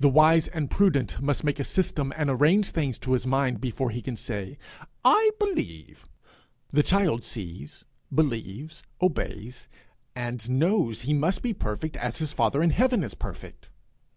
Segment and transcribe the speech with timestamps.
[0.00, 3.90] The wise and prudent must make a system and arrange things to his mind before
[3.90, 4.58] he can say,
[5.04, 6.08] I believe.
[6.72, 9.68] The child sees, believes, obeys
[10.16, 13.70] and knows he must be perfect as his father in heaven is perfect.